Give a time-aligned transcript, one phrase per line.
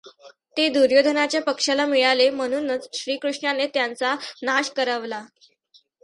[0.57, 5.21] ते दुर्योधनाच्या पक्षाला मिळाले म्हणूनच श्रीकृष्णाने त्यांचा नाश करवला.